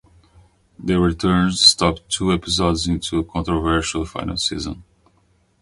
[0.79, 4.83] The reruns stopped two episodes into the controversial final season.